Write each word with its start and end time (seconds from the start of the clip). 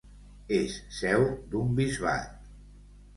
És 0.59 0.77
seu 0.99 1.25
d'un 1.51 1.75
bisbat. 1.81 2.49